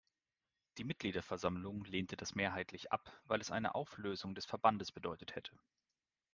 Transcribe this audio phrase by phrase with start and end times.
[0.79, 5.55] Die Mitgliederversammlung lehnte das mehrheitlich ab, weil es eine Auflösung des Verbandes bedeutet hätte.